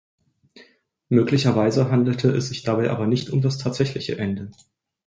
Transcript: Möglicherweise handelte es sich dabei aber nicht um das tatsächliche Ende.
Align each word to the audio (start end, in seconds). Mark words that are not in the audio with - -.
Möglicherweise 1.09 1.91
handelte 1.91 2.31
es 2.31 2.47
sich 2.47 2.63
dabei 2.63 2.89
aber 2.89 3.05
nicht 3.05 3.29
um 3.29 3.43
das 3.43 3.59
tatsächliche 3.59 4.17
Ende. 4.17 4.49